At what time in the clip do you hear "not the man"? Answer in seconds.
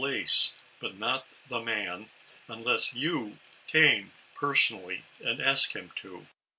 0.97-2.07